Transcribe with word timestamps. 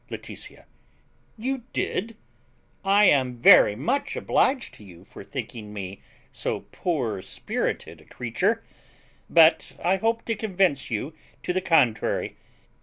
Laetitia. 0.09 0.65
You 1.37 1.61
did! 1.73 2.17
I 2.83 3.03
am 3.05 3.35
very 3.37 3.75
much 3.75 4.15
obliged 4.15 4.73
to 4.73 4.83
you 4.83 5.05
for 5.05 5.23
thinking 5.23 5.73
me 5.73 6.01
so 6.31 6.61
poor 6.71 7.21
spirited 7.21 8.01
a 8.01 8.05
creature; 8.05 8.63
but 9.29 9.73
I 9.83 9.97
hope 9.97 10.25
to 10.25 10.33
convince 10.33 10.89
you 10.89 11.13
to 11.43 11.53
the 11.53 11.61
contrary. 11.61 12.35